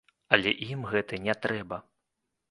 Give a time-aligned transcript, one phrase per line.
[0.35, 1.77] Але ім гэта не трэба.